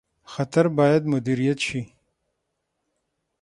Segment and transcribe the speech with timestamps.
[0.33, 1.81] خطر باید مدیریت شي